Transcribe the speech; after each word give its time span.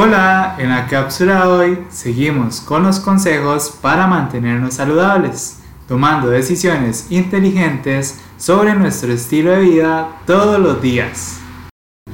Hola, 0.00 0.54
en 0.58 0.68
la 0.68 0.86
cápsula 0.86 1.40
de 1.40 1.48
hoy 1.48 1.78
seguimos 1.90 2.60
con 2.60 2.84
los 2.84 3.00
consejos 3.00 3.76
para 3.82 4.06
mantenernos 4.06 4.74
saludables, 4.74 5.58
tomando 5.88 6.30
decisiones 6.30 7.08
inteligentes 7.10 8.20
sobre 8.36 8.76
nuestro 8.76 9.12
estilo 9.12 9.50
de 9.50 9.58
vida 9.58 10.08
todos 10.24 10.60
los 10.60 10.80
días. 10.80 11.40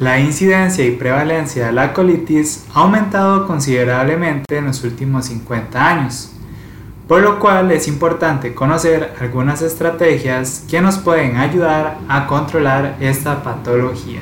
La 0.01 0.19
incidencia 0.19 0.87
y 0.87 0.93
prevalencia 0.93 1.67
de 1.67 1.73
la 1.73 1.93
colitis 1.93 2.65
ha 2.73 2.81
aumentado 2.81 3.47
considerablemente 3.47 4.57
en 4.57 4.65
los 4.65 4.83
últimos 4.83 5.27
50 5.27 5.87
años, 5.87 6.33
por 7.07 7.21
lo 7.21 7.39
cual 7.39 7.71
es 7.71 7.87
importante 7.87 8.55
conocer 8.55 9.15
algunas 9.21 9.61
estrategias 9.61 10.65
que 10.71 10.81
nos 10.81 10.97
pueden 10.97 11.37
ayudar 11.37 11.99
a 12.09 12.27
controlar 12.27 12.97
esta 12.99 13.43
patología. 13.43 14.21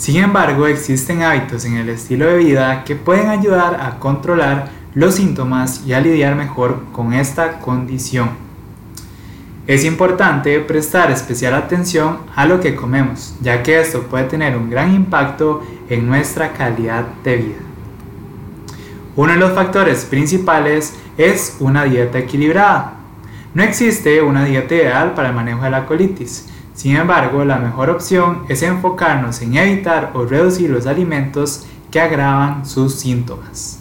Sin 0.00 0.16
embargo, 0.16 0.66
existen 0.66 1.22
hábitos 1.22 1.66
en 1.66 1.76
el 1.76 1.90
estilo 1.90 2.24
de 2.24 2.38
vida 2.38 2.84
que 2.84 2.96
pueden 2.96 3.28
ayudar 3.28 3.82
a 3.82 3.98
controlar 3.98 4.70
los 4.94 5.16
síntomas 5.16 5.82
y 5.86 5.92
a 5.92 6.00
lidiar 6.00 6.36
mejor 6.36 6.84
con 6.90 7.12
esta 7.12 7.58
condición. 7.58 8.30
Es 9.66 9.84
importante 9.84 10.58
prestar 10.60 11.10
especial 11.10 11.52
atención 11.52 12.20
a 12.34 12.46
lo 12.46 12.60
que 12.60 12.74
comemos, 12.74 13.34
ya 13.42 13.62
que 13.62 13.78
esto 13.78 14.04
puede 14.04 14.24
tener 14.24 14.56
un 14.56 14.70
gran 14.70 14.94
impacto 14.94 15.62
en 15.90 16.06
nuestra 16.06 16.54
calidad 16.54 17.04
de 17.22 17.36
vida. 17.36 17.58
Uno 19.16 19.32
de 19.32 19.38
los 19.38 19.52
factores 19.52 20.06
principales 20.06 20.94
es 21.18 21.58
una 21.60 21.84
dieta 21.84 22.20
equilibrada. 22.20 22.94
No 23.52 23.62
existe 23.62 24.22
una 24.22 24.46
dieta 24.46 24.74
ideal 24.74 25.12
para 25.12 25.28
el 25.28 25.34
manejo 25.34 25.64
de 25.64 25.70
la 25.70 25.84
colitis, 25.84 26.46
sin 26.80 26.96
embargo, 26.96 27.44
la 27.44 27.58
mejor 27.58 27.90
opción 27.90 28.44
es 28.48 28.62
enfocarnos 28.62 29.42
en 29.42 29.54
evitar 29.54 30.12
o 30.14 30.24
reducir 30.24 30.70
los 30.70 30.86
alimentos 30.86 31.66
que 31.90 32.00
agravan 32.00 32.64
sus 32.64 32.94
síntomas. 32.94 33.80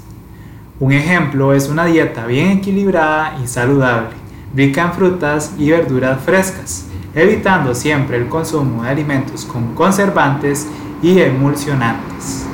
Un 0.81 0.91
ejemplo 0.91 1.54
es 1.54 1.70
una 1.70 1.85
dieta 1.85 2.26
bien 2.26 2.57
equilibrada 2.57 3.38
y 3.41 3.48
saludable, 3.48 4.10
rica 4.54 4.82
en 4.82 4.91
frutas 4.91 5.54
y 5.57 5.71
verduras 5.71 6.21
frescas, 6.21 6.88
evitando 7.15 7.73
siempre 7.73 8.18
el 8.18 8.27
consumo 8.27 8.84
de 8.84 8.90
alimentos 8.90 9.45
con 9.45 9.76
conservantes 9.76 10.68
y 11.01 11.21
emulsionantes. 11.21 12.48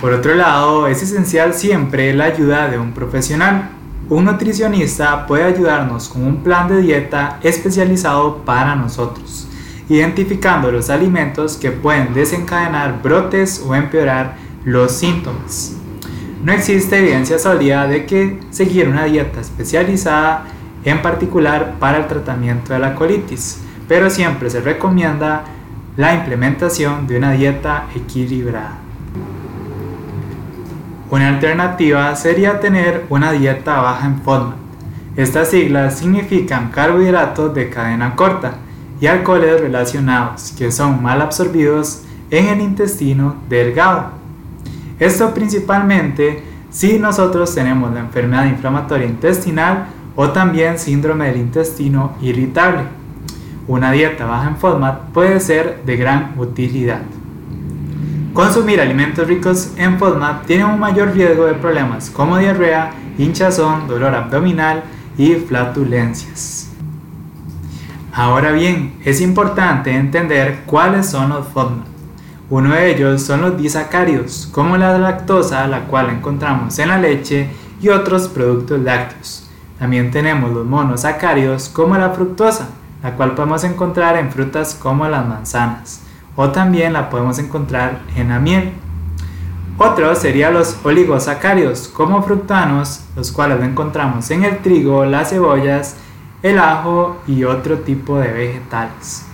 Por 0.00 0.12
otro 0.12 0.34
lado, 0.34 0.88
es 0.88 1.04
esencial 1.04 1.54
siempre 1.54 2.12
la 2.14 2.24
ayuda 2.24 2.68
de 2.68 2.80
un 2.80 2.90
profesional. 2.90 3.70
Un 4.08 4.24
nutricionista 4.24 5.24
puede 5.28 5.44
ayudarnos 5.44 6.08
con 6.08 6.24
un 6.24 6.38
plan 6.38 6.66
de 6.66 6.82
dieta 6.82 7.38
especializado 7.44 8.38
para 8.38 8.74
nosotros 8.74 9.46
identificando 9.96 10.72
los 10.72 10.90
alimentos 10.90 11.56
que 11.56 11.70
pueden 11.70 12.14
desencadenar 12.14 13.02
brotes 13.02 13.62
o 13.66 13.74
empeorar 13.74 14.36
los 14.64 14.92
síntomas. 14.92 15.76
No 16.42 16.52
existe 16.52 16.98
evidencia 16.98 17.38
sólida 17.38 17.86
de 17.86 18.06
que 18.06 18.40
seguir 18.50 18.88
una 18.88 19.04
dieta 19.04 19.40
especializada 19.40 20.44
en 20.84 21.02
particular 21.02 21.74
para 21.78 21.98
el 21.98 22.06
tratamiento 22.06 22.72
de 22.72 22.78
la 22.78 22.94
colitis, 22.94 23.60
pero 23.86 24.10
siempre 24.10 24.50
se 24.50 24.60
recomienda 24.60 25.44
la 25.96 26.14
implementación 26.14 27.06
de 27.06 27.18
una 27.18 27.32
dieta 27.32 27.86
equilibrada. 27.94 28.78
Una 31.10 31.28
alternativa 31.28 32.16
sería 32.16 32.58
tener 32.58 33.04
una 33.10 33.32
dieta 33.32 33.80
baja 33.82 34.06
en 34.06 34.22
FODMAP. 34.22 34.56
Estas 35.14 35.48
siglas 35.48 35.98
significan 35.98 36.70
carbohidratos 36.70 37.54
de 37.54 37.68
cadena 37.68 38.16
corta, 38.16 38.54
y 39.02 39.08
alcoholes 39.08 39.60
relacionados 39.60 40.54
que 40.56 40.70
son 40.70 41.02
mal 41.02 41.20
absorbidos 41.20 42.02
en 42.30 42.46
el 42.46 42.60
intestino 42.60 43.34
delgado. 43.48 44.12
Esto 45.00 45.34
principalmente 45.34 46.44
si 46.70 47.00
nosotros 47.00 47.52
tenemos 47.52 47.92
la 47.92 47.98
enfermedad 47.98 48.46
inflamatoria 48.46 49.08
intestinal 49.08 49.86
o 50.14 50.30
también 50.30 50.78
síndrome 50.78 51.26
del 51.26 51.38
intestino 51.38 52.12
irritable. 52.22 52.84
Una 53.66 53.90
dieta 53.90 54.24
baja 54.24 54.50
en 54.50 54.56
FODMAP 54.56 55.10
puede 55.12 55.40
ser 55.40 55.82
de 55.84 55.96
gran 55.96 56.34
utilidad. 56.38 57.02
Consumir 58.32 58.80
alimentos 58.80 59.26
ricos 59.26 59.72
en 59.78 59.98
FODMAP 59.98 60.46
tiene 60.46 60.64
un 60.64 60.78
mayor 60.78 61.12
riesgo 61.12 61.46
de 61.46 61.54
problemas 61.54 62.08
como 62.08 62.38
diarrea, 62.38 62.92
hinchazón, 63.18 63.88
dolor 63.88 64.14
abdominal 64.14 64.84
y 65.18 65.34
flatulencias. 65.34 66.71
Ahora 68.14 68.52
bien, 68.52 69.00
es 69.06 69.22
importante 69.22 69.90
entender 69.90 70.64
cuáles 70.66 71.06
son 71.08 71.30
los 71.30 71.48
FODMAP. 71.48 71.86
Uno 72.50 72.74
de 72.74 72.90
ellos 72.90 73.22
son 73.22 73.40
los 73.40 73.56
disacáridos, 73.56 74.50
como 74.52 74.76
la 74.76 74.98
lactosa, 74.98 75.66
la 75.66 75.86
cual 75.86 76.10
encontramos 76.10 76.78
en 76.78 76.90
la 76.90 76.98
leche 76.98 77.48
y 77.80 77.88
otros 77.88 78.28
productos 78.28 78.78
lácteos. 78.80 79.48
También 79.78 80.10
tenemos 80.10 80.52
los 80.52 80.66
monosacáridos, 80.66 81.70
como 81.70 81.96
la 81.96 82.10
fructosa, 82.10 82.68
la 83.02 83.12
cual 83.12 83.34
podemos 83.34 83.64
encontrar 83.64 84.18
en 84.18 84.30
frutas 84.30 84.74
como 84.74 85.08
las 85.08 85.26
manzanas, 85.26 86.02
o 86.36 86.50
también 86.50 86.92
la 86.92 87.08
podemos 87.08 87.38
encontrar 87.38 88.00
en 88.14 88.28
la 88.28 88.38
miel. 88.38 88.72
Otros 89.78 90.18
serían 90.18 90.52
los 90.52 90.76
oligosacáridos, 90.84 91.88
como 91.88 92.22
fructanos, 92.22 93.04
los 93.16 93.32
cuales 93.32 93.58
lo 93.58 93.64
encontramos 93.64 94.30
en 94.30 94.44
el 94.44 94.58
trigo, 94.58 95.06
las 95.06 95.30
cebollas, 95.30 95.96
el 96.42 96.58
ajo 96.58 97.18
y 97.26 97.44
otro 97.44 97.78
tipo 97.78 98.18
de 98.18 98.32
vegetales. 98.32 99.24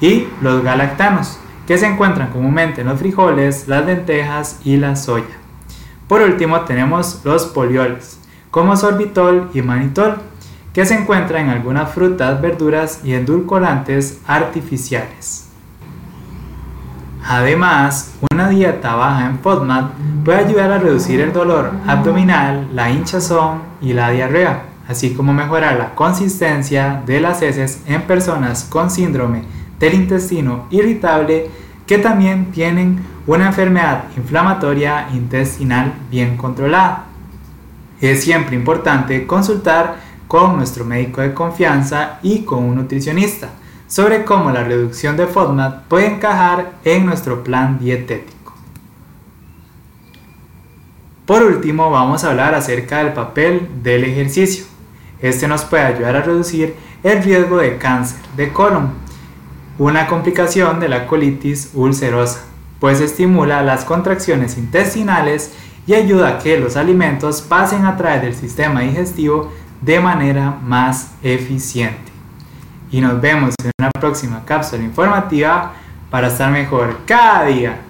Y 0.00 0.26
los 0.40 0.62
galactanos, 0.62 1.38
que 1.66 1.78
se 1.78 1.86
encuentran 1.86 2.30
comúnmente 2.30 2.80
en 2.80 2.88
los 2.88 2.98
frijoles, 2.98 3.68
las 3.68 3.86
lentejas 3.86 4.60
y 4.64 4.76
la 4.76 4.96
soya. 4.96 5.38
Por 6.08 6.20
último 6.20 6.62
tenemos 6.62 7.20
los 7.24 7.46
polioles, 7.46 8.18
como 8.50 8.76
sorbitol 8.76 9.50
y 9.54 9.62
manitol, 9.62 10.16
que 10.74 10.84
se 10.84 10.94
encuentran 10.94 11.44
en 11.44 11.50
algunas 11.50 11.92
frutas, 11.92 12.40
verduras 12.40 13.00
y 13.04 13.14
endulcorantes 13.14 14.20
artificiales. 14.26 15.48
Además, 17.24 18.14
una 18.32 18.48
dieta 18.48 18.96
baja 18.96 19.26
en 19.26 19.38
FODMAP 19.38 19.92
puede 20.24 20.38
ayudar 20.38 20.72
a 20.72 20.78
reducir 20.78 21.20
el 21.20 21.32
dolor 21.32 21.70
abdominal, 21.86 22.68
la 22.74 22.90
hinchazón 22.90 23.62
y 23.80 23.92
la 23.92 24.10
diarrea 24.10 24.71
así 24.88 25.14
como 25.14 25.32
mejorar 25.32 25.76
la 25.76 25.94
consistencia 25.94 27.02
de 27.06 27.20
las 27.20 27.42
heces 27.42 27.82
en 27.86 28.02
personas 28.02 28.64
con 28.64 28.90
síndrome 28.90 29.42
del 29.78 29.94
intestino 29.94 30.66
irritable 30.70 31.50
que 31.86 31.98
también 31.98 32.52
tienen 32.52 33.04
una 33.26 33.48
enfermedad 33.48 34.04
inflamatoria 34.16 35.08
intestinal 35.12 35.92
bien 36.10 36.36
controlada. 36.36 37.06
Es 38.00 38.24
siempre 38.24 38.56
importante 38.56 39.26
consultar 39.26 39.96
con 40.26 40.56
nuestro 40.56 40.84
médico 40.84 41.20
de 41.20 41.34
confianza 41.34 42.18
y 42.22 42.42
con 42.42 42.64
un 42.64 42.76
nutricionista 42.76 43.50
sobre 43.86 44.24
cómo 44.24 44.50
la 44.50 44.64
reducción 44.64 45.16
de 45.18 45.26
FODMAP 45.26 45.86
puede 45.88 46.06
encajar 46.06 46.72
en 46.84 47.04
nuestro 47.04 47.44
plan 47.44 47.78
dietético. 47.78 48.54
Por 51.26 51.42
último, 51.42 51.90
vamos 51.90 52.24
a 52.24 52.30
hablar 52.30 52.54
acerca 52.54 53.04
del 53.04 53.12
papel 53.12 53.68
del 53.82 54.04
ejercicio. 54.04 54.71
Este 55.22 55.48
nos 55.48 55.64
puede 55.64 55.84
ayudar 55.84 56.16
a 56.16 56.22
reducir 56.22 56.74
el 57.02 57.22
riesgo 57.22 57.58
de 57.58 57.78
cáncer 57.78 58.18
de 58.36 58.52
colon, 58.52 58.90
una 59.78 60.06
complicación 60.06 60.80
de 60.80 60.88
la 60.88 61.06
colitis 61.06 61.70
ulcerosa, 61.74 62.42
pues 62.80 63.00
estimula 63.00 63.62
las 63.62 63.84
contracciones 63.84 64.58
intestinales 64.58 65.52
y 65.86 65.94
ayuda 65.94 66.28
a 66.28 66.38
que 66.38 66.58
los 66.58 66.76
alimentos 66.76 67.40
pasen 67.40 67.86
a 67.86 67.96
través 67.96 68.22
del 68.22 68.34
sistema 68.34 68.80
digestivo 68.80 69.52
de 69.80 70.00
manera 70.00 70.58
más 70.62 71.12
eficiente. 71.22 72.12
Y 72.90 73.00
nos 73.00 73.20
vemos 73.20 73.54
en 73.62 73.70
una 73.78 73.90
próxima 73.90 74.44
cápsula 74.44 74.82
informativa 74.82 75.72
para 76.10 76.28
estar 76.28 76.50
mejor 76.52 76.98
cada 77.06 77.46
día. 77.46 77.80